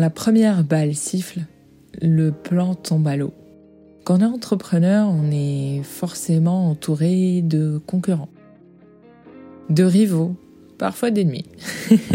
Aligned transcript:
la 0.00 0.10
première 0.10 0.64
balle 0.64 0.94
siffle, 0.94 1.40
le 2.00 2.32
plan 2.32 2.74
tombe 2.74 3.06
à 3.06 3.16
l'eau. 3.16 3.34
Quand 4.04 4.18
on 4.18 4.20
est 4.22 4.24
entrepreneur, 4.24 5.08
on 5.08 5.30
est 5.30 5.82
forcément 5.82 6.70
entouré 6.70 7.42
de 7.42 7.78
concurrents, 7.86 8.30
de 9.68 9.84
rivaux, 9.84 10.34
parfois 10.78 11.10
d'ennemis. 11.10 11.44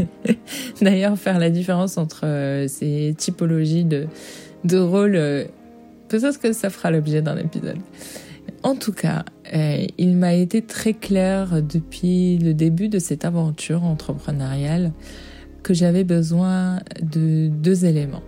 D'ailleurs, 0.82 1.18
faire 1.18 1.38
la 1.38 1.52
différence 1.52 1.98
entre 1.98 2.25
euh, 2.25 2.68
ces 2.68 3.14
typologies 3.16 3.86
de, 3.86 4.07
de 4.64 4.78
rôles, 4.78 5.15
euh, 5.15 5.46
peut-être 6.10 6.39
que 6.39 6.54
ça 6.54 6.71
fera 6.71 6.89
l'objet 6.89 7.21
d'un 7.21 7.38
épisode. 7.38 7.78
En 8.64 8.75
tout 8.75 8.93
cas, 8.93 9.24
euh, 9.54 9.86
il 10.00 10.15
m'a 10.18 10.33
été 10.33 10.64
très 10.64 10.93
clair 10.93 11.61
depuis 11.61 12.39
le 12.39 12.56
début 12.56 12.89
de 12.89 12.97
cette 12.97 13.24
aventure 13.24 13.83
entrepreneuriale 13.83 14.92
que 15.65 15.74
j'avais 15.74 16.04
besoin 16.04 16.79
de 17.01 17.47
deux 17.47 17.86
éléments. 17.86 18.21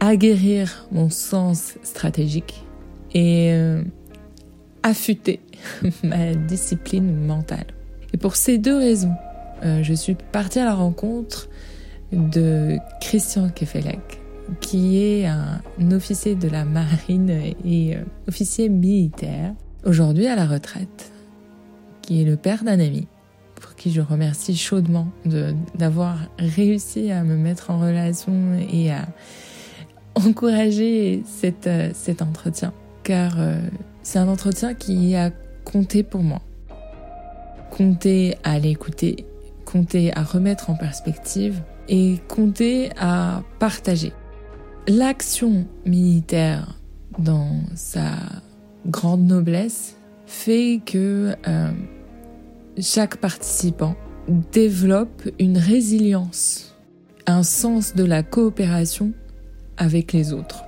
Aguerrir 0.00 0.86
mon 0.90 1.10
sens 1.10 1.74
stratégique 1.82 2.64
et 3.12 3.50
euh, 3.52 3.82
affûter 4.82 5.40
ma 6.02 6.34
discipline 6.34 7.26
mentale. 7.26 7.66
Et 8.14 8.16
pour 8.16 8.34
ces 8.34 8.56
deux 8.56 8.78
raisons, 8.78 9.12
euh, 9.62 9.82
je 9.82 9.92
suis 9.92 10.14
partie 10.32 10.58
à 10.58 10.64
la 10.64 10.74
rencontre 10.74 11.50
de 12.12 12.78
Christian 13.02 13.50
Kefelec, 13.50 14.00
qui 14.62 15.02
est 15.02 15.26
un 15.26 15.60
officier 15.92 16.34
de 16.34 16.48
la 16.48 16.64
marine 16.64 17.28
et 17.62 17.94
euh, 17.94 18.00
officier 18.26 18.70
militaire, 18.70 19.52
aujourd'hui 19.84 20.28
à 20.28 20.34
la 20.34 20.46
retraite, 20.46 21.12
qui 22.00 22.22
est 22.22 22.24
le 22.24 22.36
père 22.36 22.64
d'un 22.64 22.80
ami 22.80 23.06
qui 23.76 23.92
je 23.92 24.00
remercie 24.00 24.56
chaudement 24.56 25.08
d'avoir 25.74 26.18
réussi 26.38 27.10
à 27.10 27.22
me 27.22 27.36
mettre 27.36 27.70
en 27.70 27.78
relation 27.78 28.32
et 28.72 28.90
à 28.90 29.06
encourager 30.14 31.22
cette, 31.26 31.66
euh, 31.66 31.90
cet 31.94 32.22
entretien. 32.22 32.72
Car 33.02 33.38
euh, 33.38 33.60
c'est 34.02 34.18
un 34.18 34.28
entretien 34.28 34.74
qui 34.74 35.14
a 35.14 35.30
compté 35.64 36.02
pour 36.02 36.22
moi. 36.22 36.40
Compté 37.70 38.36
à 38.44 38.58
l'écouter, 38.58 39.26
compté 39.64 40.14
à 40.16 40.22
remettre 40.22 40.70
en 40.70 40.74
perspective 40.74 41.62
et 41.88 42.18
compté 42.28 42.90
à 42.98 43.42
partager. 43.58 44.12
L'action 44.88 45.66
militaire 45.86 46.78
dans 47.18 47.60
sa 47.74 48.12
grande 48.86 49.22
noblesse 49.22 49.96
fait 50.26 50.80
que 50.84 51.34
euh, 51.46 51.70
chaque 52.78 53.16
participant 53.16 53.96
développe 54.52 55.28
une 55.38 55.58
résilience, 55.58 56.76
un 57.26 57.42
sens 57.42 57.94
de 57.94 58.04
la 58.04 58.22
coopération 58.22 59.12
avec 59.76 60.12
les 60.12 60.32
autres, 60.32 60.62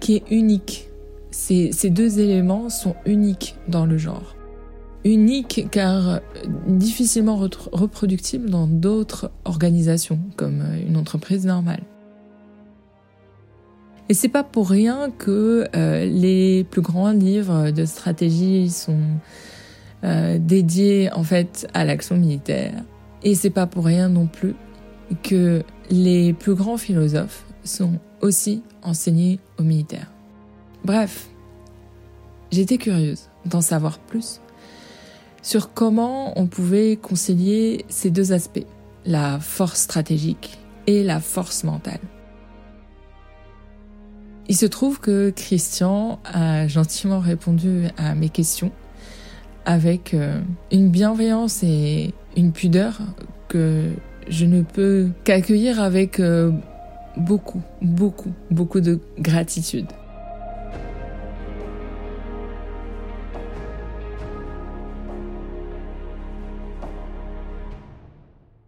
qui 0.00 0.16
est 0.16 0.24
unique. 0.30 0.88
Ces, 1.30 1.72
deux 1.90 2.20
éléments 2.20 2.70
sont 2.70 2.94
uniques 3.06 3.56
dans 3.68 3.86
le 3.86 3.98
genre. 3.98 4.36
Uniques 5.04 5.66
car 5.70 6.20
difficilement 6.66 7.36
reproductibles 7.72 8.48
dans 8.48 8.66
d'autres 8.66 9.30
organisations, 9.44 10.20
comme 10.36 10.62
une 10.86 10.96
entreprise 10.96 11.44
normale. 11.44 11.82
Et 14.08 14.14
c'est 14.14 14.28
pas 14.28 14.44
pour 14.44 14.70
rien 14.70 15.10
que 15.10 15.66
euh, 15.74 16.04
les 16.04 16.64
plus 16.64 16.82
grands 16.82 17.10
livres 17.10 17.70
de 17.70 17.84
stratégie 17.84 18.70
sont 18.70 19.00
euh, 20.04 20.38
dédié 20.38 21.10
en 21.12 21.22
fait 21.22 21.66
à 21.74 21.84
l'action 21.84 22.16
militaire. 22.16 22.82
Et 23.22 23.34
c'est 23.34 23.50
pas 23.50 23.66
pour 23.66 23.86
rien 23.86 24.08
non 24.08 24.26
plus 24.26 24.54
que 25.22 25.62
les 25.90 26.32
plus 26.32 26.54
grands 26.54 26.76
philosophes 26.76 27.44
sont 27.64 27.98
aussi 28.20 28.62
enseignés 28.82 29.40
aux 29.58 29.62
militaires. 29.62 30.10
Bref, 30.84 31.28
j'étais 32.50 32.76
curieuse 32.76 33.30
d'en 33.46 33.62
savoir 33.62 33.98
plus 33.98 34.40
sur 35.42 35.72
comment 35.72 36.38
on 36.38 36.46
pouvait 36.46 36.96
concilier 36.96 37.84
ces 37.88 38.10
deux 38.10 38.32
aspects, 38.32 38.66
la 39.04 39.38
force 39.40 39.80
stratégique 39.80 40.58
et 40.86 41.02
la 41.02 41.20
force 41.20 41.64
mentale. 41.64 42.00
Il 44.48 44.56
se 44.56 44.66
trouve 44.66 45.00
que 45.00 45.30
Christian 45.30 46.18
a 46.24 46.68
gentiment 46.68 47.20
répondu 47.20 47.86
à 47.96 48.14
mes 48.14 48.28
questions 48.28 48.72
avec 49.64 50.14
euh, 50.14 50.40
une 50.70 50.90
bienveillance 50.90 51.62
et 51.62 52.12
une 52.36 52.52
pudeur 52.52 52.98
que 53.48 53.90
je 54.28 54.44
ne 54.44 54.62
peux 54.62 55.08
qu'accueillir 55.24 55.80
avec 55.80 56.20
euh, 56.20 56.50
beaucoup, 57.16 57.62
beaucoup, 57.80 58.32
beaucoup 58.50 58.80
de 58.80 59.00
gratitude. 59.18 59.86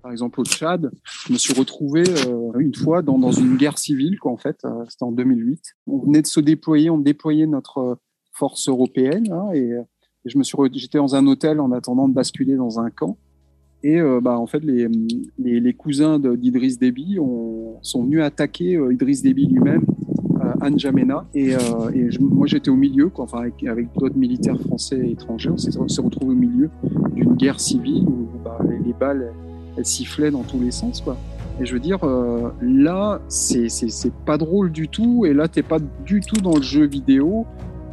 Par 0.03 0.12
exemple, 0.12 0.41
au 0.41 0.45
Tchad, 0.45 0.93
je 1.27 1.33
me 1.33 1.39
suis 1.39 1.53
retrouvé 1.53 2.05
euh, 2.29 2.53
une 2.61 2.75
fois 2.75 3.03
dans, 3.03 3.33
une 3.33 3.56
guerre 3.56 3.77
civile, 3.77 4.17
en 4.23 4.37
fait. 4.37 4.65
C'était 4.89 5.03
en 5.03 5.11
2008. 5.11 5.61
On 5.89 5.99
venait 5.99 6.23
de 6.23 6.27
se 6.29 6.39
déployer, 6.39 6.91
on 6.91 6.99
déployait 6.99 7.47
notre 7.47 7.99
force 8.33 8.69
européenne, 8.69 9.33
hein, 9.33 9.51
et 9.53 9.73
je 10.26 10.38
me 10.38 10.42
suis, 10.42 10.56
j'étais 10.72 10.98
dans 10.98 11.14
un 11.14 11.26
hôtel 11.26 11.60
en 11.60 11.72
attendant 11.72 12.09
de 12.09 12.14
basculer 12.14 12.56
dans 12.56 12.81
un 12.81 12.91
camp. 12.91 13.16
Et 13.82 14.00
euh, 14.00 14.20
bah, 14.20 14.38
en 14.38 14.47
fait, 14.47 14.64
les, 14.64 14.88
les, 15.38 15.72
cousins 15.75 16.19
d'Idriss 16.19 16.78
Déby 16.78 17.19
ont, 17.20 17.76
sont 17.82 18.03
venus 18.04 18.22
attaquer 18.22 18.76
euh, 18.76 18.92
Idriss 18.92 19.22
Déby 19.22 19.47
lui-même 19.47 19.84
à 20.60 20.70
N'Djamena. 20.70 21.26
Et, 21.34 21.54
euh, 21.54 21.59
et 21.94 22.09
moi, 22.19 22.47
j'étais 22.47 22.70
au 22.70 22.76
milieu, 22.76 23.10
quoi, 23.10 23.25
enfin, 23.25 23.41
avec, 23.41 23.62
avec 23.64 23.88
d'autres 23.94 24.16
militaires 24.16 24.60
français 24.60 24.98
et 24.98 25.12
étrangers. 25.12 25.50
On 25.50 25.88
s'est 25.88 26.03
retrouvés 26.03 26.34
au 26.34 26.38
milieu 26.38 26.70
d'une 27.14 27.34
guerre 27.34 27.60
civile 27.60 28.04
où 28.08 28.26
bah, 28.44 28.58
les, 28.69 28.78
les, 28.78 28.93
balles 28.93 29.32
elles 29.76 29.87
sifflaient 29.87 30.31
dans 30.31 30.43
tous 30.43 30.58
les 30.58 30.70
sens. 30.70 31.00
Quoi. 31.00 31.16
Et 31.60 31.64
je 31.64 31.72
veux 31.72 31.81
dire, 31.81 31.98
euh, 32.04 32.50
là, 32.60 33.20
c'est 33.28 33.69
pas 34.26 34.37
drôle 34.37 34.70
du 34.70 34.88
tout. 34.88 35.25
Et 35.26 35.32
là, 35.32 35.48
t'es 35.48 35.62
pas 35.62 35.78
du 36.04 36.20
tout 36.20 36.41
dans 36.41 36.56
le 36.56 36.62
jeu 36.62 36.87
vidéo. 36.87 37.47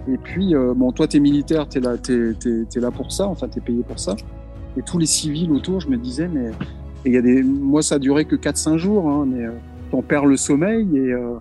Et 0.08 0.18
puis, 0.18 0.54
euh, 0.54 0.74
bon, 0.76 0.92
toi, 0.92 1.08
tu 1.08 1.18
es 1.18 1.20
militaire, 1.20 1.68
tu 1.68 1.78
es, 1.78 1.82
là, 1.82 1.96
es, 1.96 2.80
là 2.80 2.92
pour 2.92 3.12
ça, 3.12 3.28
enfin, 3.28 3.48
tu 3.48 3.60
es 3.60 3.62
payé 3.62 3.84
pour 3.84 4.00
ça. 4.00 4.16
Et 4.78 4.82
tous 4.82 4.98
les 4.98 5.06
civils 5.06 5.52
autour, 5.52 5.80
je 5.80 5.88
me 5.88 5.98
disais, 5.98 6.28
mais 6.28 6.52
il 7.06 7.14
y 7.14 7.18
a 7.18 7.22
des, 7.22 7.44
moi, 7.44 7.82
ça 7.82 7.96
a 7.96 8.00
duré 8.00 8.26
que 8.26 8.36
4-5 8.36 8.78
jours, 8.78 9.08
hein, 9.08 9.26
mais 9.28 9.46
euh, 9.46 9.52
t'en 9.92 10.02
perds 10.02 10.26
le 10.26 10.36
sommeil 10.36 10.88
et 10.98 11.14
euh, 11.14 11.36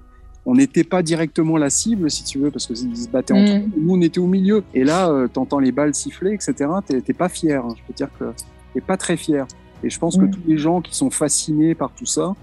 on 0.46 0.54
n'était 0.54 0.84
pas 0.84 1.02
directement 1.02 1.56
la 1.56 1.70
cible, 1.70 2.10
si 2.10 2.24
tu 2.24 2.38
veux, 2.38 2.50
parce 2.50 2.66
qu'ils 2.66 2.96
se 2.96 3.08
battaient 3.08 3.34
entre 3.34 3.66
mm. 3.66 3.70
Nous, 3.80 3.94
on 3.94 4.00
était 4.00 4.20
au 4.20 4.26
milieu. 4.26 4.62
Et 4.74 4.84
là, 4.84 5.28
t'entends 5.32 5.60
les 5.60 5.72
balles 5.72 5.94
siffler, 5.94 6.32
etc. 6.32 6.70
T'es 6.86 7.12
pas 7.12 7.28
fier. 7.28 7.64
Hein. 7.64 7.74
Je 7.76 7.82
peux 7.86 7.94
dire 7.94 8.08
que 8.18 8.32
t'es 8.74 8.80
pas 8.80 8.96
très 8.96 9.16
fier. 9.16 9.46
Et 9.84 9.90
je 9.90 9.98
pense 9.98 10.16
que 10.16 10.24
mm. 10.24 10.30
tous 10.30 10.40
les 10.46 10.58
gens 10.58 10.80
qui 10.80 10.96
sont 10.96 11.10
fascinés 11.10 11.74
par 11.76 11.92
tout 11.92 12.06
ça, 12.06 12.34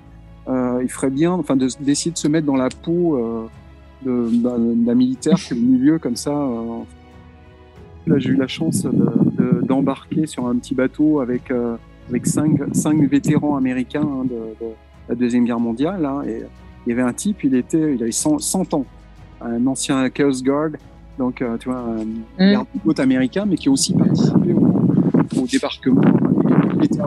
il 0.48 0.90
ferait 0.90 1.10
bien, 1.10 1.34
enfin, 1.34 1.56
d'essayer 1.56 2.12
de, 2.12 2.18
se 2.18 2.28
mettre 2.28 2.48
dans 2.48 2.56
la 2.56 2.70
peau 2.70 3.18
euh, 3.18 3.48
d'un 4.04 4.96
militaire 4.96 5.36
qui 5.36 5.54
est 5.54 5.58
au 5.58 5.60
milieu 5.60 6.00
comme 6.00 6.16
ça. 6.16 6.32
Euh. 6.32 6.80
Là, 8.08 8.18
j'ai 8.18 8.30
eu 8.30 8.36
la 8.36 8.48
chance 8.48 8.88
d'embarquer 9.64 10.22
de, 10.22 10.26
sur 10.26 10.48
un 10.48 10.56
petit 10.56 10.74
bateau 10.74 11.20
avec, 11.20 11.52
euh, 11.52 11.76
avec 12.10 12.26
cinq, 12.26 12.58
cinq 12.74 13.02
vétérans 13.10 13.56
américains 13.56 14.02
hein, 14.02 14.24
de, 14.24 14.66
de, 14.66 14.72
la 15.10 15.16
Deuxième 15.16 15.46
Guerre 15.46 15.60
mondiale. 15.60 16.06
Hein, 16.06 16.24
et 16.26 16.44
il 16.86 16.90
y 16.90 16.94
avait 16.94 17.08
un 17.08 17.14
type, 17.14 17.44
il, 17.44 17.56
était, 17.56 17.96
il 17.96 18.02
avait 18.02 18.12
100, 18.12 18.40
100 18.40 18.74
ans, 18.74 18.86
un 19.42 19.68
ancien 19.68 20.10
Coast 20.10 20.44
Guard, 20.44 20.72
donc 21.18 21.42
euh, 21.42 21.58
tu 21.58 21.70
vois, 21.70 21.80
un 21.80 22.06
mm. 22.06 22.52
garde-côte 22.52 23.00
américain, 23.00 23.46
mais 23.46 23.58
qui 23.58 23.70
a 23.70 23.72
aussi 23.72 23.94
participé 23.94 24.54
au, 24.54 25.42
au 25.42 25.46
débarquement. 25.46 26.02
Il 26.78 26.86
était 26.86 27.02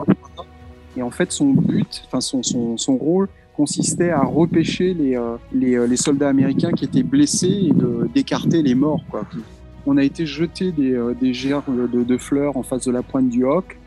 et 0.95 1.01
en 1.01 1.09
fait, 1.09 1.31
son 1.31 1.51
but, 1.51 2.03
enfin 2.05 2.21
son, 2.21 2.43
son, 2.43 2.77
son 2.77 2.95
rôle, 2.97 3.27
consistait 3.55 4.09
à 4.09 4.21
repêcher 4.21 4.93
les, 4.93 5.15
euh, 5.15 5.37
euh, 5.55 5.87
les, 5.87 5.97
soldats 5.97 6.29
américains 6.29 6.71
qui 6.71 6.85
étaient 6.85 7.03
blessés 7.03 7.69
et 7.69 7.73
d'écarter 8.13 8.61
les 8.61 8.75
morts. 8.75 9.03
Quoi. 9.09 9.25
On 9.85 9.97
a 9.97 10.03
été 10.03 10.25
jeté 10.25 10.71
des, 10.71 10.93
euh, 10.93 11.13
des 11.13 11.33
gerbes 11.33 11.89
de, 11.91 12.17
fleurs 12.17 12.57
en 12.57 12.63
face 12.63 12.85
de 12.85 12.91
la 12.91 13.03
pointe 13.03 13.29
du 13.29 13.45
Hawk 13.45 13.77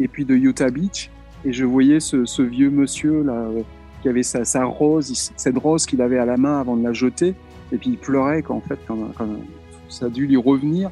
et 0.00 0.08
puis 0.08 0.24
de 0.24 0.34
Utah 0.34 0.70
Beach. 0.70 1.10
Et 1.44 1.52
je 1.52 1.64
voyais 1.64 2.00
ce, 2.00 2.42
vieux 2.42 2.70
monsieur 2.70 3.22
là 3.22 3.48
qui 4.02 4.08
avait 4.08 4.22
sa, 4.22 4.44
sa 4.44 4.64
rose, 4.64 5.32
cette 5.36 5.58
rose 5.58 5.86
qu'il 5.86 6.02
avait 6.02 6.18
à 6.18 6.24
la 6.24 6.36
main 6.36 6.60
avant 6.60 6.76
de 6.76 6.84
la 6.84 6.92
jeter. 6.92 7.34
Et 7.72 7.78
puis 7.78 7.90
il 7.90 7.98
pleurait 7.98 8.42
quand, 8.42 8.56
en 8.56 8.60
fait, 8.60 8.78
ça 9.88 10.06
a 10.06 10.08
dû 10.08 10.26
lui 10.26 10.36
revenir. 10.36 10.90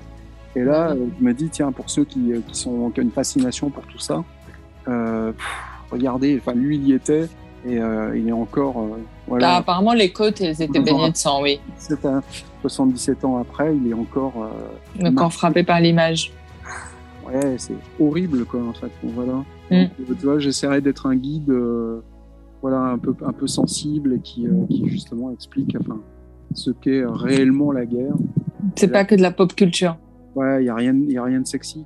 Et 0.57 0.63
là, 0.63 0.95
je 0.95 1.25
me 1.25 1.33
dis, 1.33 1.49
tiens, 1.51 1.73
pour 1.73 1.91
ceux 1.91 2.05
qui, 2.05 2.33
qui, 2.47 2.69
ont 2.69 2.91
une 2.91 3.11
fascination 3.11 3.71
pour 3.71 3.85
tout 3.87 3.99
ça, 3.99 4.25
regardez, 5.91 6.39
enfin 6.41 6.55
lui 6.55 6.77
il 6.77 6.89
y 6.89 6.93
était, 6.93 7.29
et 7.67 7.79
euh, 7.79 8.17
il 8.17 8.29
est 8.29 8.33
encore. 8.33 8.79
Euh, 8.79 8.99
voilà. 9.27 9.47
Bah, 9.47 9.57
apparemment, 9.57 9.95
les 9.95 10.13
côtes, 10.13 10.41
elles 10.41 10.61
étaient 10.61 10.81
baignées 10.81 11.11
de 11.11 11.17
sang, 11.17 11.43
oui. 11.43 11.61
77 12.63 13.25
ans 13.25 13.39
après, 13.39 13.75
il 13.77 13.91
est 13.91 13.95
encore. 13.95 14.35
Euh, 15.01 15.07
encore 15.07 15.33
frappé 15.33 15.63
par 15.63 15.81
l'image. 15.81 16.33
Ouais, 17.27 17.57
c'est 17.59 17.75
horrible, 17.99 18.45
quoi, 18.45 18.61
en 18.69 18.73
fait. 18.73 18.91
voilà. 19.03 19.45
Mm. 19.71 19.87
tu 19.99 20.27
vois, 20.27 20.39
j'essaierai 20.39 20.83
d'être 20.83 21.07
un 21.07 21.17
guide 21.17 21.51
voilà, 22.61 22.81
un 22.81 22.99
peu, 22.99 23.15
un 23.25 23.33
peu 23.33 23.47
sensible 23.47 24.15
et 24.15 24.21
qui, 24.21 24.47
qui 24.69 24.89
justement 24.89 25.31
explique 25.31 25.75
enfin, 25.81 26.01
ce 26.55 26.71
qu'est 26.71 27.03
réellement 27.07 27.73
la 27.73 27.87
guerre. 27.87 28.15
C'est 28.77 28.89
pas 28.89 29.05
que 29.05 29.15
de 29.15 29.23
la 29.23 29.31
pop 29.31 29.55
culture. 29.55 29.97
Ouais, 30.35 30.61
il 30.61 30.65
n'y 30.65 30.69
a, 30.71 30.75
rien, 30.75 30.95
y 30.95 31.17
a 31.17 31.23
rien 31.23 31.41
de 31.41 31.47
sexy. 31.47 31.85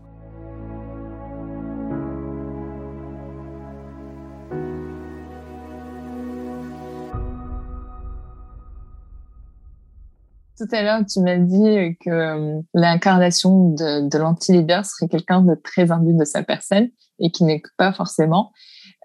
Tout 10.59 10.67
à 10.73 10.83
l'heure, 10.83 11.07
tu 11.07 11.21
m'as 11.21 11.37
dit 11.37 11.97
que 12.05 12.11
euh, 12.11 12.61
l'incarnation 12.75 13.71
de, 13.71 14.09
de 14.09 14.19
l'anti-leader 14.19 14.85
serait 14.85 15.09
quelqu'un 15.09 15.41
de 15.41 15.55
très 15.55 15.93
imbu 15.93 16.15
de 16.15 16.25
sa 16.25 16.43
personne 16.43 16.89
et 17.21 17.31
qui 17.31 17.45
n'est 17.45 17.63
pas 17.77 17.93
forcément. 17.93 18.51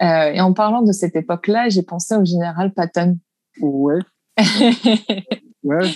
Euh, 0.01 0.31
et 0.31 0.41
en 0.41 0.53
parlant 0.53 0.81
de 0.81 0.91
cette 0.91 1.15
époque-là, 1.15 1.69
j'ai 1.69 1.83
pensé 1.83 2.15
au 2.15 2.25
général 2.25 2.73
Patton. 2.73 3.19
Ouais. 3.61 3.99
ouais, 5.63 5.93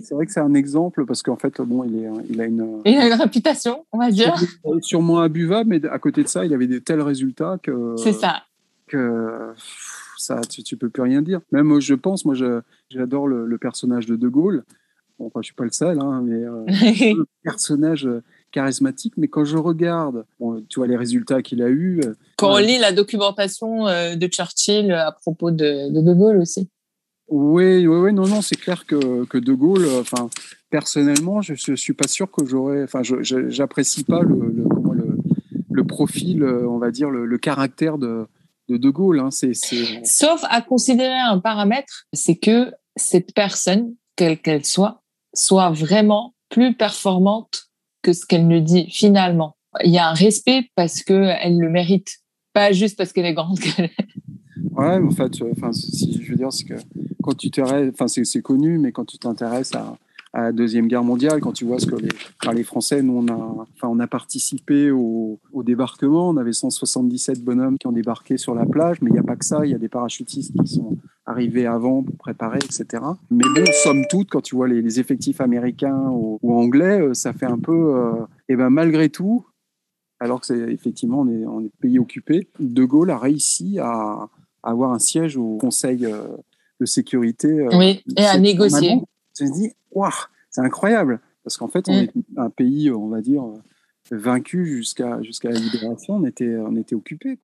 c'est 0.00 0.14
vrai 0.14 0.26
que 0.26 0.32
c'est 0.32 0.40
un 0.40 0.54
exemple 0.54 1.06
parce 1.06 1.22
qu'en 1.22 1.36
fait, 1.36 1.60
bon, 1.60 1.84
il, 1.84 2.02
est, 2.02 2.08
il 2.28 2.40
a 2.40 2.46
une. 2.46 2.82
Il 2.84 2.98
a 2.98 3.06
une 3.06 3.20
réputation, 3.20 3.86
on 3.92 3.98
va 3.98 4.10
dire. 4.10 4.34
Sûrement 4.80 5.20
imbuvable, 5.20 5.70
mais 5.70 5.86
à 5.86 6.00
côté 6.00 6.24
de 6.24 6.28
ça, 6.28 6.44
il 6.44 6.52
avait 6.52 6.66
des 6.66 6.80
tels 6.80 7.00
résultats 7.00 7.58
que. 7.62 7.94
C'est 7.96 8.12
ça. 8.12 8.42
Que 8.88 9.52
ça, 10.18 10.40
tu, 10.40 10.64
tu 10.64 10.76
peux 10.76 10.90
plus 10.90 11.02
rien 11.02 11.22
dire. 11.22 11.40
Même, 11.52 11.80
je 11.80 11.94
pense, 11.94 12.24
moi, 12.24 12.34
j'adore 12.90 13.28
le, 13.28 13.46
le 13.46 13.58
personnage 13.58 14.06
de 14.06 14.16
De 14.16 14.28
Gaulle. 14.28 14.64
Bon, 15.18 15.26
enfin, 15.26 15.40
je 15.40 15.46
suis 15.46 15.54
pas 15.54 15.64
le 15.64 15.70
seul, 15.70 15.98
hein, 16.00 16.22
mais 16.24 16.44
euh, 16.44 16.66
un 17.20 17.24
personnage 17.42 18.06
euh, 18.06 18.22
charismatique. 18.52 19.14
Mais 19.16 19.28
quand 19.28 19.44
je 19.44 19.56
regarde, 19.56 20.26
bon, 20.38 20.62
tu 20.68 20.80
vois 20.80 20.86
les 20.86 20.96
résultats 20.96 21.42
qu'il 21.42 21.62
a 21.62 21.68
eu. 21.68 22.00
Euh, 22.04 22.14
quand 22.36 22.52
on 22.52 22.58
lit 22.58 22.78
la 22.78 22.92
documentation 22.92 23.86
de 23.86 24.26
Churchill 24.26 24.92
à 24.92 25.12
propos 25.12 25.50
de, 25.50 25.90
de, 25.90 26.00
de 26.00 26.12
Gaulle 26.12 26.38
aussi. 26.38 26.68
Oui, 27.28 27.86
oui, 27.86 27.96
oui, 27.96 28.12
non, 28.12 28.26
non, 28.28 28.40
c'est 28.40 28.56
clair 28.56 28.86
que, 28.86 29.24
que 29.24 29.38
De 29.38 29.52
Gaulle, 29.52 29.84
enfin, 29.98 30.30
personnellement, 30.70 31.42
je, 31.42 31.54
je 31.54 31.74
suis 31.74 31.92
pas 31.92 32.06
sûr 32.06 32.30
que 32.30 32.46
j'aurais, 32.46 32.84
enfin, 32.84 33.02
j'apprécie 33.02 34.04
pas 34.04 34.20
le, 34.20 34.52
le, 34.54 34.62
comment, 34.62 34.92
le, 34.92 35.18
le, 35.68 35.84
profil, 35.84 36.44
on 36.44 36.78
va 36.78 36.92
dire, 36.92 37.10
le, 37.10 37.26
le 37.26 37.38
caractère 37.38 37.98
de, 37.98 38.28
de 38.68 38.76
De 38.76 38.90
Gaulle. 38.90 39.18
Hein, 39.18 39.30
c'est... 39.32 39.54
Sauf 40.04 40.44
à 40.48 40.62
considérer 40.62 41.18
un 41.18 41.40
paramètre, 41.40 42.06
c'est 42.12 42.36
que 42.36 42.70
cette 42.94 43.34
personne, 43.34 43.96
quelle 44.14 44.38
qu'elle 44.38 44.64
soit, 44.64 45.02
soit 45.38 45.70
vraiment 45.70 46.34
plus 46.48 46.74
performante 46.74 47.70
que 48.02 48.12
ce 48.12 48.24
qu'elle 48.26 48.46
nous 48.46 48.60
dit 48.60 48.88
finalement. 48.90 49.56
Il 49.84 49.90
y 49.90 49.98
a 49.98 50.08
un 50.08 50.14
respect 50.14 50.70
parce 50.74 51.02
qu'elle 51.02 51.58
le 51.58 51.68
mérite, 51.68 52.18
pas 52.52 52.72
juste 52.72 52.96
parce 52.96 53.12
qu'elle 53.12 53.26
est 53.26 53.34
grande. 53.34 53.58
ouais, 54.76 54.98
en 54.98 55.10
fait, 55.10 55.42
enfin, 55.52 55.72
si 55.72 56.22
je 56.22 56.30
veux 56.30 56.36
dire, 56.36 56.52
c'est 56.52 56.64
que 56.64 56.74
quand 57.22 57.36
tu 57.36 57.50
t'intéresses, 57.50 57.92
enfin, 57.92 58.06
c'est 58.08 58.42
connu, 58.42 58.78
mais 58.78 58.92
quand 58.92 59.04
tu 59.04 59.18
t'intéresses 59.18 59.74
à, 59.74 59.98
à 60.32 60.42
la 60.42 60.52
Deuxième 60.52 60.86
Guerre 60.86 61.04
mondiale, 61.04 61.40
quand 61.40 61.52
tu 61.52 61.64
vois 61.64 61.78
ce 61.78 61.86
que 61.86 61.96
les, 61.96 62.08
enfin, 62.42 62.54
les 62.54 62.62
Français, 62.62 63.02
nous, 63.02 63.18
on 63.18 63.28
a, 63.28 63.66
enfin, 63.74 63.88
on 63.88 63.98
a 64.00 64.06
participé 64.06 64.90
au, 64.90 65.38
au, 65.52 65.62
débarquement. 65.62 66.28
On 66.28 66.36
avait 66.36 66.52
177 66.52 67.42
bonhommes 67.42 67.78
qui 67.78 67.86
ont 67.86 67.92
débarqué 67.92 68.36
sur 68.36 68.54
la 68.54 68.66
plage, 68.66 69.02
mais 69.02 69.10
il 69.10 69.14
n'y 69.14 69.18
a 69.18 69.24
pas 69.24 69.36
que 69.36 69.44
ça. 69.44 69.64
Il 69.64 69.72
y 69.72 69.74
a 69.74 69.78
des 69.78 69.88
parachutistes 69.88 70.52
qui 70.62 70.68
sont 70.68 70.95
arrivés 71.36 71.66
avant 71.66 72.02
pour 72.02 72.16
préparer, 72.16 72.58
etc. 72.58 73.02
Mais 73.30 73.44
bon, 73.54 73.64
somme 73.84 74.04
toute, 74.08 74.30
quand 74.30 74.40
tu 74.40 74.56
vois 74.56 74.68
les, 74.68 74.80
les 74.80 75.00
effectifs 75.00 75.40
américains 75.40 76.08
ou, 76.10 76.38
ou, 76.42 76.54
anglais, 76.54 77.00
euh, 77.00 77.14
ça 77.14 77.32
fait 77.34 77.46
un 77.46 77.58
peu, 77.58 77.94
euh, 77.96 78.24
et 78.48 78.56
ben 78.56 78.70
malgré 78.70 79.10
tout, 79.10 79.46
alors 80.18 80.40
que 80.40 80.46
c'est 80.46 80.58
effectivement 80.58 81.20
on 81.20 81.28
est, 81.28 81.44
on 81.46 81.60
est 81.60 81.70
pays 81.78 81.98
occupé, 81.98 82.48
De 82.58 82.84
Gaulle 82.84 83.10
a 83.10 83.18
réussi 83.18 83.78
à, 83.78 84.28
à 84.62 84.70
avoir 84.70 84.92
un 84.92 84.98
siège 84.98 85.36
au 85.36 85.58
Conseil 85.58 86.06
euh, 86.06 86.26
de 86.80 86.86
sécurité. 86.86 87.48
Euh, 87.48 87.76
oui, 87.76 88.02
et 88.16 88.24
à 88.24 88.38
négocier. 88.38 88.98
Je 89.38 89.44
me 89.44 89.52
dis, 89.52 89.72
waouh, 89.90 90.10
c'est 90.48 90.62
incroyable, 90.62 91.20
parce 91.44 91.58
qu'en 91.58 91.68
fait, 91.68 91.86
on 91.88 91.92
mm. 91.92 92.04
est 92.04 92.12
un 92.38 92.50
pays, 92.50 92.90
on 92.90 93.08
va 93.08 93.20
dire, 93.20 93.44
vaincu 94.10 94.66
jusqu'à 94.66 95.20
jusqu'à 95.22 95.50
la 95.50 95.58
libération, 95.58 96.14
on 96.14 96.24
était, 96.24 96.56
on 96.56 96.76
était 96.76 96.94
occupé. 96.94 97.38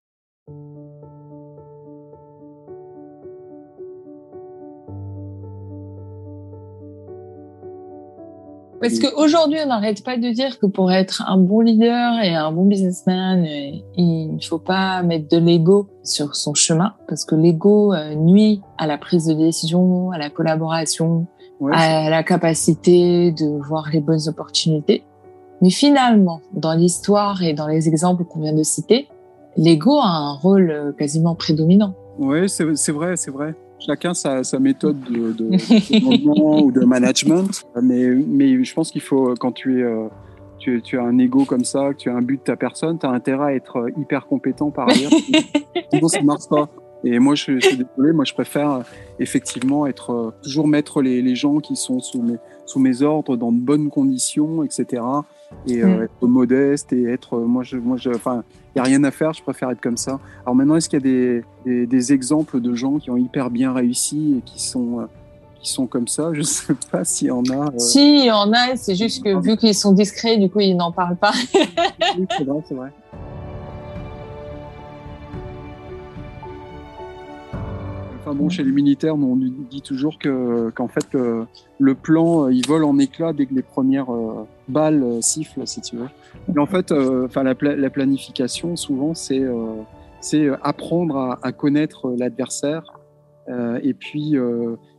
Parce 8.83 8.99
qu'aujourd'hui, 8.99 9.59
on 9.65 9.69
n'arrête 9.69 10.03
pas 10.03 10.17
de 10.17 10.29
dire 10.31 10.59
que 10.59 10.67
pour 10.67 10.91
être 10.91 11.23
un 11.29 11.37
bon 11.37 11.61
leader 11.61 12.19
et 12.21 12.35
un 12.35 12.51
bon 12.51 12.65
businessman, 12.65 13.45
euh, 13.45 13.79
il 13.97 14.35
ne 14.35 14.41
faut 14.41 14.59
pas 14.59 15.05
mettre 15.05 15.29
de 15.29 15.39
l'ego 15.39 15.87
sur 16.03 16.35
son 16.35 16.53
chemin, 16.55 16.95
parce 17.07 17.25
que 17.25 17.37
l'ego 17.37 17.95
euh, 17.95 18.17
nuit 18.17 18.61
à 18.79 18.89
la 18.89 18.99
prise 18.99 19.27
de 19.27 19.35
décision, 19.35 20.11
à 20.11 20.19
la 20.19 20.31
collaboration, 20.31 21.29
ouais. 21.61 21.73
à 21.73 22.11
la 22.11 22.25
capacité 22.25 23.31
de 23.31 23.47
voir 23.65 23.89
les 23.93 24.01
bonnes 24.01 24.29
opportunités. 24.29 25.05
Mais 25.61 25.71
finalement, 25.71 26.41
dans 26.53 26.75
l'histoire 26.75 27.41
et 27.45 27.53
dans 27.53 27.69
les 27.69 27.89
exemples 27.89 28.25
qu'on 28.25 28.41
vient 28.41 28.53
de 28.53 28.65
citer, 28.65 29.07
l'ego 29.57 30.01
a 30.01 30.09
un 30.09 30.33
rôle 30.33 30.71
euh, 30.73 30.93
quasiment 30.93 31.37
prédominant. 31.37 31.95
Oui, 32.19 32.49
c'est 32.49 32.65
vrai, 32.65 33.17
c'est 33.17 33.31
vrai 33.31 33.55
chacun 33.87 34.15
sa, 34.15 34.45
sa 34.45 34.59
méthode 34.59 35.01
de, 35.01 35.33
de, 35.33 35.51
de 35.51 36.41
ou 36.41 36.73
de 36.73 36.85
management. 36.85 37.65
Mais, 37.81 38.09
mais 38.09 38.63
je 38.63 38.75
pense 38.75 38.91
qu'il 38.91 39.01
faut, 39.01 39.35
quand 39.39 39.53
tu 39.53 39.81
es, 39.81 39.83
euh, 39.83 40.09
tu, 40.59 40.81
tu, 40.83 40.99
as 40.99 41.03
un 41.03 41.19
ego 41.19 41.45
comme 41.45 41.65
ça, 41.65 41.93
que 41.93 41.99
tu 41.99 42.11
as 42.11 42.15
un 42.15 42.23
but 42.23 42.39
de 42.39 42.45
ta 42.45 42.57
personne, 42.57 42.99
tu 42.99 43.07
as 43.07 43.11
intérêt 43.11 43.53
à 43.53 43.55
être 43.55 43.89
hyper 43.99 44.27
compétent 44.27 44.71
par 44.71 44.89
ailleurs. 44.89 45.13
Sinon, 45.93 46.09
ça 46.09 46.21
ne 46.21 46.27
marche 46.27 46.49
pas. 46.49 46.69
Et 47.05 47.19
moi, 47.19 47.35
je, 47.35 47.59
je, 47.59 47.67
suis 47.67 47.77
désolé, 47.77 48.13
moi, 48.13 48.25
je 48.25 48.33
préfère 48.33 48.83
effectivement 49.19 49.87
être 49.87 50.11
euh, 50.11 50.31
toujours 50.43 50.69
mettre 50.69 51.03
les, 51.03 51.21
les 51.21 51.35
gens 51.35 51.59
qui 51.59 51.75
sont 51.75 51.99
sous 51.99 52.23
mes, 52.23 52.37
sous 52.65 52.79
mes 52.79 53.03
ordres 53.03 53.37
dans 53.37 53.51
de 53.51 53.59
bonnes 53.59 53.91
conditions, 53.91 54.63
etc. 54.63 55.03
Et 55.67 55.83
euh, 55.83 55.87
mm. 55.87 56.03
être 56.03 56.27
modeste 56.27 56.93
et 56.93 57.05
être, 57.05 57.39
moi, 57.39 57.63
je, 57.63 57.77
moi, 57.77 57.97
je, 57.97 58.11
enfin, 58.11 58.43
il 58.75 58.79
n'y 58.79 58.81
a 58.81 58.85
rien 58.85 59.05
à 59.05 59.11
faire, 59.11 59.33
je 59.33 59.43
préfère 59.43 59.71
être 59.71 59.81
comme 59.81 59.97
ça. 59.97 60.19
Alors 60.43 60.55
maintenant, 60.55 60.77
est-ce 60.77 60.89
qu'il 60.89 60.99
y 60.99 61.03
a 61.03 61.05
des, 61.05 61.45
des, 61.65 61.87
des, 61.87 62.13
exemples 62.13 62.61
de 62.61 62.75
gens 62.75 62.99
qui 62.99 63.11
ont 63.11 63.17
hyper 63.17 63.51
bien 63.51 63.73
réussi 63.73 64.37
et 64.39 64.41
qui 64.43 64.63
sont, 64.63 65.01
euh, 65.01 65.05
qui 65.61 65.71
sont 65.71 65.87
comme 65.87 66.09
ça? 66.09 66.31
Je 66.33 66.39
ne 66.39 66.45
sais 66.45 66.75
pas 66.91 67.05
s'il 67.05 67.29
y 67.29 67.31
en 67.31 67.45
a. 67.45 67.69
Euh... 67.69 67.79
Si, 67.79 68.19
il 68.19 68.27
y 68.27 68.31
en 68.31 68.53
a, 68.53 68.77
c'est 68.77 68.95
juste 68.95 69.23
que 69.23 69.41
vu 69.41 69.57
qu'ils 69.57 69.75
sont 69.75 69.93
discrets, 69.93 70.37
du 70.37 70.51
coup, 70.51 70.61
ils 70.61 70.77
n'en 70.77 70.93
parlent 70.93 71.17
pas. 71.17 71.33
oui, 71.55 72.27
c'est 72.37 72.45
vrai, 72.45 72.59
c'est 72.67 72.75
vrai. 72.75 72.93
Enfin 78.33 78.41
bon, 78.41 78.49
chez 78.49 78.65
les 78.65 78.73
militaires, 78.73 79.15
on 79.15 79.37
dit 79.37 79.83
toujours 79.83 80.19
que 80.19 80.71
qu'en 80.71 80.89
fait 80.89 81.07
le, 81.13 81.95
plan 81.95 82.49
il 82.49 82.67
vole 82.67 82.85
en 82.85 82.99
éclats 82.99 83.35
dès 83.35 83.45
que 83.45 83.53
les 83.53 83.63
premières 83.63 84.11
euh, 84.11 84.47
balles 84.69 85.03
euh, 85.03 85.21
sifflent, 85.21 85.67
si 85.67 85.83
tu 85.83 85.97
veux. 85.97 86.09
Mais 86.49 86.59
en 86.59 86.67
fait, 86.67 86.93
euh, 86.93 87.27
enfin 87.27 87.43
la, 87.43 87.55
la, 87.61 87.91
planification 87.91 88.75
souvent 88.75 89.13
c'est 89.13 89.43
euh, 89.43 89.83
c'est 90.23 90.49
apprendre 90.63 91.19
à, 91.19 91.41
à 91.43 91.53
connaître 91.53 92.15
l'adversaire 92.17 92.85
et 93.83 93.93
puis 93.93 94.37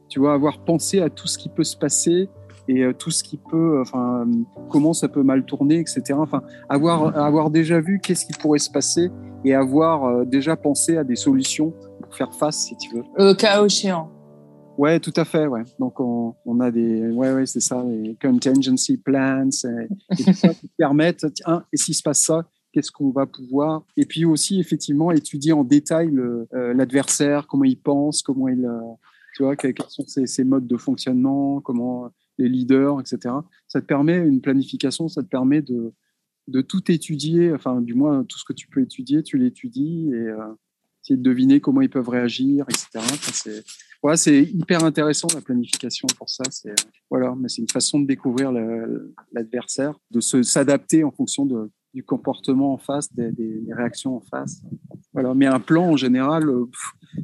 tu 0.10 0.20
vois 0.20 0.34
avoir 0.34 0.60
pensé 0.60 1.00
à 1.00 1.10
tout 1.10 1.28
ce 1.28 1.38
qui 1.38 1.50
peut 1.50 1.64
se 1.64 1.78
passer 1.78 2.30
et 2.68 2.84
tout 3.00 3.10
ce 3.10 3.24
qui 3.24 3.38
peut, 3.38 3.80
enfin 3.82 4.28
comment 4.70 4.94
ça 4.94 5.08
peut 5.08 5.24
mal 5.24 5.46
tourner, 5.46 5.80
etc. 5.80 6.04
Enfin 6.18 6.44
avoir 6.70 7.18
avoir 7.18 7.50
déjà 7.50 7.80
vu 7.80 8.00
qu'est-ce 8.04 8.26
qui 8.26 8.34
pourrait 8.34 8.60
se 8.60 8.70
passer 8.70 9.10
et 9.46 9.56
avoir 9.56 10.26
déjà 10.26 10.58
pensé 10.58 10.98
à 10.98 11.06
des 11.06 11.16
solutions 11.16 11.74
faire 12.16 12.34
face, 12.34 12.66
si 12.66 12.78
tu 12.78 12.96
veux. 12.96 13.04
Au 13.18 13.36
cas 13.36 13.64
échéant. 13.64 14.12
Ouais, 14.78 15.00
tout 15.00 15.14
à 15.16 15.26
fait, 15.26 15.46
ouais. 15.46 15.64
Donc, 15.80 16.00
on, 16.00 16.36
on 16.46 16.60
a 16.60 16.72
des, 16.72 17.10
ouais, 17.12 17.32
ouais, 17.34 17.46
c'est 17.46 17.60
ça, 17.60 17.84
les 17.84 18.16
contingency 18.20 18.98
plans, 18.98 19.50
et, 19.64 19.88
et 20.20 20.24
tout 20.24 20.34
ça 20.34 20.54
qui 20.54 20.68
permettent, 20.78 21.26
tiens, 21.34 21.64
et 21.72 21.78
s'il 21.78 21.94
se 21.94 22.02
passe 22.02 22.24
ça, 22.24 22.48
qu'est-ce 22.74 22.92
qu'on 22.92 23.12
va 23.12 23.28
pouvoir, 23.28 23.86
et 23.96 24.06
puis 24.06 24.26
aussi, 24.26 24.60
effectivement, 24.60 25.12
étudier 25.12 25.54
en 25.54 25.64
détail 25.64 26.12
l'adversaire, 26.52 27.40
euh, 27.40 27.46
comment 27.48 27.66
il 27.66 27.80
pense, 27.80 28.24
comment 28.24 28.48
il, 28.48 28.66
euh, 28.66 28.80
tu 29.36 29.44
vois, 29.44 29.56
quels, 29.56 29.76
sont 29.88 30.06
ses, 30.08 30.26
ses, 30.26 30.44
modes 30.44 30.68
de 30.68 30.78
fonctionnement, 30.78 31.62
comment 31.62 32.10
les 32.40 32.50
leaders, 32.50 33.00
etc. 33.00 33.36
Ça 33.68 33.80
te 33.80 33.86
permet 33.86 34.18
une 34.18 34.42
planification, 34.42 35.08
ça 35.08 35.22
te 35.22 35.28
permet 35.28 35.62
de, 35.62 35.94
de 36.48 36.62
tout 36.62 36.92
étudier, 36.92 37.54
enfin, 37.54 37.80
du 37.80 37.94
moins, 37.94 38.24
tout 38.24 38.40
ce 38.40 38.44
que 38.44 38.54
tu 38.54 38.68
peux 38.68 38.82
étudier, 38.82 39.22
tu 39.22 39.38
l'étudies, 39.38 40.10
et, 40.12 40.16
euh, 40.16 40.48
essayer 41.04 41.18
de 41.18 41.24
deviner 41.24 41.60
comment 41.60 41.82
ils 41.82 41.90
peuvent 41.90 42.10
réagir, 42.10 42.66
etc. 42.70 43.06
Enfin, 44.02 44.16
c'est 44.16 44.44
hyper 44.44 44.84
intéressant 44.84 45.28
la 45.34 45.42
planification 45.42 46.08
pour 46.18 46.30
ça. 46.30 46.44
C'est 46.50 46.74
voilà, 47.10 47.36
mais 47.40 47.50
c'est 47.50 47.62
une 47.62 47.70
façon 47.70 48.00
de 48.00 48.08
découvrir 48.08 48.52
l'adversaire, 49.32 50.00
de 50.12 50.20
se 50.20 50.44
s'adapter 50.44 51.04
en 51.04 51.12
fonction 51.12 51.46
de, 51.46 51.70
du 51.94 52.04
comportement 52.04 52.74
en 52.74 52.78
face, 52.78 53.14
des, 53.14 53.64
réactions 53.72 54.18
en 54.18 54.22
face. 54.22 54.62
Voilà, 55.14 55.34
mais 55.34 55.46
un 55.46 55.60
plan 55.60 55.92
en 55.92 55.98
général, 55.98 56.50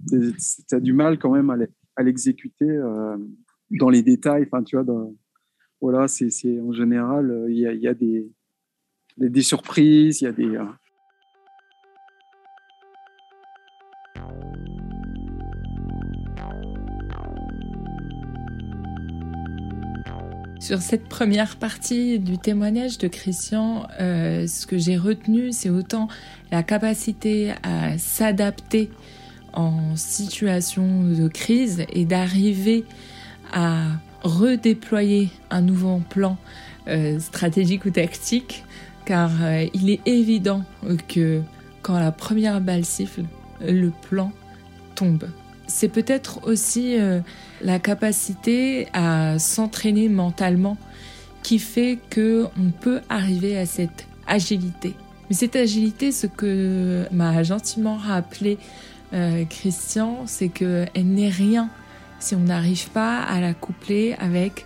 tu 0.10 0.34
as 0.72 0.80
du 0.80 0.94
mal 0.94 1.18
quand 1.18 1.32
même 1.32 1.50
à 1.96 2.04
l'exécuter 2.04 2.70
euh, 2.70 3.18
dans 3.72 3.90
les 3.90 4.04
détails. 4.04 4.48
Enfin, 4.52 4.64
tu 4.64 4.78
vois, 4.78 4.86
voilà, 5.82 6.08
c'est 6.08 6.60
en 6.60 6.74
général, 6.74 7.46
il 7.50 7.58
y 7.58 7.66
a, 7.66 7.74
y 7.74 7.88
a 7.88 7.94
des, 7.94 8.30
des 9.18 9.42
surprises, 9.42 10.22
il 10.22 10.26
y 10.26 10.28
a 10.28 10.34
des 10.34 10.58
Sur 20.70 20.84
cette 20.84 21.10
première 21.10 21.56
partie 21.56 22.20
du 22.20 22.38
témoignage 22.38 23.00
de 23.00 23.08
Christian, 23.08 23.88
euh, 24.00 24.46
ce 24.46 24.68
que 24.68 24.78
j'ai 24.78 24.98
retenu, 24.98 25.52
c'est 25.52 25.72
autant 25.72 26.08
la 26.52 26.62
capacité 26.62 27.54
à 27.64 27.98
s'adapter 27.98 28.92
en 29.54 29.96
situation 29.96 31.02
de 31.02 31.28
crise 31.28 31.86
et 31.92 32.06
d'arriver 32.06 32.86
à 33.52 33.82
redéployer 34.22 35.30
un 35.50 35.62
nouveau 35.62 36.04
plan 36.08 36.38
euh, 36.88 37.18
stratégique 37.18 37.86
ou 37.86 37.90
tactique, 37.90 38.64
car 39.06 39.32
euh, 39.42 39.66
il 39.74 39.90
est 39.90 40.02
évident 40.06 40.64
que 41.08 41.42
quand 41.82 41.98
la 41.98 42.12
première 42.12 42.62
balle 42.62 42.86
siffle, 42.86 43.24
le 43.60 43.92
plan 44.08 44.32
tombe. 44.94 45.28
C'est 45.70 45.88
peut-être 45.88 46.46
aussi 46.48 47.00
euh, 47.00 47.22
la 47.62 47.80
capacité 47.80 48.88
à 48.94 49.40
s'entraîner 49.40 50.10
mentalement 50.10 50.78
qui 51.44 51.60
fait 51.60 52.00
que 52.10 52.48
on 52.60 52.72
peut 52.72 53.02
arriver 53.08 53.58
à 53.58 53.66
cette 53.66 54.08
agilité. 54.28 54.96
Mais 55.30 55.36
cette 55.36 55.56
agilité, 55.56 56.12
ce 56.12 56.28
que 56.28 57.06
m'a 57.12 57.44
gentiment 57.44 57.96
rappelé 57.98 58.58
euh, 59.14 59.46
Christian, 59.46 60.24
c'est 60.26 60.50
qu'elle 60.50 60.90
n'est 60.96 61.30
rien 61.30 61.70
si 62.20 62.36
on 62.36 62.40
n'arrive 62.40 62.90
pas 62.90 63.22
à 63.22 63.40
la 63.40 63.54
coupler 63.54 64.16
avec 64.20 64.66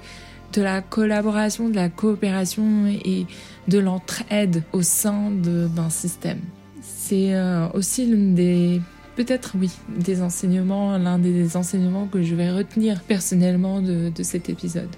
de 0.54 0.62
la 0.62 0.82
collaboration, 0.82 1.70
de 1.70 1.76
la 1.76 1.90
coopération 1.90 2.88
et 2.88 3.26
de 3.68 3.80
l'entraide 3.80 4.64
au 4.72 4.82
sein 4.82 5.32
d'un 5.32 5.90
système. 5.90 6.40
C'est 6.82 7.34
euh, 7.34 7.68
aussi 7.74 8.06
l'une 8.06 8.36
des 8.36 8.82
peut-être 9.16 9.54
oui, 9.60 9.72
des 9.90 10.22
enseignements, 10.22 10.98
l'un 10.98 11.20
des 11.20 11.58
enseignements 11.58 12.08
que 12.08 12.24
je 12.24 12.36
vais 12.36 12.52
retenir 12.52 13.02
personnellement 13.02 13.82
de, 13.82 14.12
cet 14.22 14.50
épisode. 14.50 14.90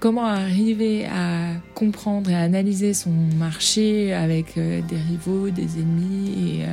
Comment 0.00 0.26
arriver 0.26 1.06
à 1.06 1.54
comprendre 1.74 2.30
et 2.30 2.34
analyser 2.34 2.94
son 2.94 3.10
marché 3.36 4.12
avec 4.12 4.56
euh, 4.56 4.80
des 4.88 4.96
rivaux, 4.96 5.50
des 5.50 5.80
ennemis 5.80 6.60
et 6.60 6.66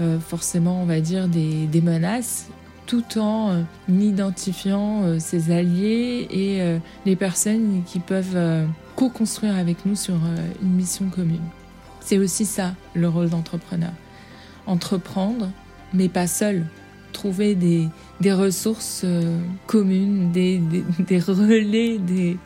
euh, 0.00 0.18
forcément, 0.20 0.82
on 0.82 0.84
va 0.84 1.00
dire, 1.00 1.26
des 1.26 1.80
menaces, 1.80 2.48
tout 2.86 3.18
en 3.18 3.64
identifiant 3.88 5.18
ses 5.18 5.50
alliés 5.50 6.26
et 6.30 6.78
les 7.04 7.16
personnes 7.16 7.82
qui 7.84 7.98
peuvent 7.98 8.66
co-construire 8.96 9.56
avec 9.56 9.84
nous 9.84 9.96
sur 9.96 10.14
une 10.62 10.70
mission 10.70 11.10
commune. 11.10 11.44
C'est 12.00 12.16
aussi 12.16 12.46
ça, 12.46 12.74
le 12.94 13.06
rôle 13.06 13.28
d'entrepreneur. 13.28 13.92
Entreprendre, 14.66 15.50
mais 15.92 16.08
pas 16.08 16.26
seul. 16.26 16.64
Trouver 17.12 17.54
des, 17.54 17.88
des 18.20 18.32
ressources 18.32 19.02
euh, 19.04 19.38
communes, 19.66 20.30
des, 20.30 20.60
des, 20.98 21.18
relais, 21.18 21.98
des, 21.98 22.36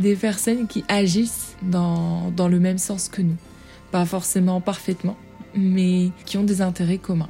des 0.00 0.16
personnes 0.16 0.66
qui 0.66 0.84
agissent 0.88 1.56
dans, 1.62 2.30
dans 2.30 2.48
le 2.48 2.58
même 2.58 2.78
sens 2.78 3.08
que 3.08 3.22
nous. 3.22 3.36
Pas 3.90 4.06
forcément 4.06 4.60
parfaitement, 4.60 5.16
mais 5.54 6.10
qui 6.24 6.38
ont 6.38 6.44
des 6.44 6.62
intérêts 6.62 6.98
communs. 6.98 7.28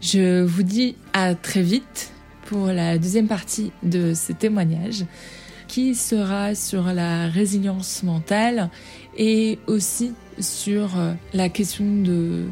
Je 0.00 0.42
vous 0.42 0.62
dis 0.62 0.96
à 1.14 1.34
très 1.34 1.62
vite 1.62 2.12
pour 2.44 2.66
la 2.66 2.98
deuxième 2.98 3.26
partie 3.26 3.72
de 3.82 4.12
ce 4.12 4.32
témoignage 4.32 5.06
qui 5.66 5.94
sera 5.94 6.54
sur 6.54 6.92
la 6.92 7.28
résilience 7.28 8.02
mentale 8.02 8.70
et 9.16 9.58
aussi 9.66 10.12
sur 10.38 10.98
euh, 10.98 11.14
la 11.32 11.48
question 11.48 11.84
de, 11.84 12.44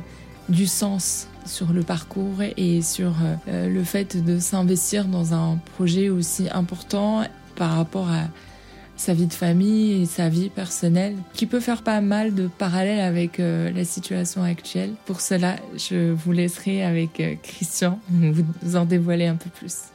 du 0.49 0.67
sens 0.67 1.29
sur 1.47 1.73
le 1.73 1.83
parcours 1.83 2.43
et 2.57 2.83
sur 2.83 3.15
euh, 3.49 3.69
le 3.69 3.85
fait 3.85 4.23
de 4.23 4.39
s'investir 4.39 5.07
dans 5.07 5.35
un 5.35 5.59
projet 5.75 6.09
aussi 6.09 6.49
important 6.53 7.25
par 7.57 7.77
rapport 7.77 8.09
à 8.09 8.29
sa 8.97 9.15
vie 9.15 9.27
de 9.27 9.33
famille 9.33 10.03
et 10.03 10.07
sa 10.07 10.29
vie 10.29 10.49
personnelle, 10.49 11.17
qui 11.35 11.47
peut 11.47 11.59
faire 11.59 11.83
pas 11.83 12.01
mal 12.01 12.35
de 12.35 12.47
parallèles 12.47 13.01
avec 13.01 13.41
euh, 13.41 13.71
la 13.73 13.85
situation 13.85 14.45
actuelle. 14.45 14.95
Pour 15.07 15.21
cela, 15.21 15.57
je 15.77 16.13
vous 16.13 16.31
laisserai 16.31 16.85
avec 16.85 17.41
Christian 17.43 17.99
vous 18.11 18.77
en 18.77 18.85
dévoiler 18.85 19.27
un 19.27 19.37
peu 19.37 19.51
plus. 19.51 19.93